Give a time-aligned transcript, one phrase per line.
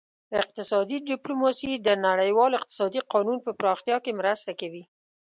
[0.41, 4.83] اقتصادي ډیپلوماسي د نړیوال اقتصادي قانون په پراختیا کې مرسته کوي